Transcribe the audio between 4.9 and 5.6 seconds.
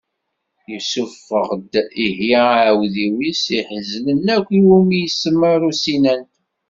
isemma